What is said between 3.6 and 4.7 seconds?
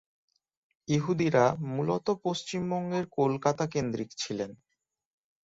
কেন্দ্রিক ছিলেন।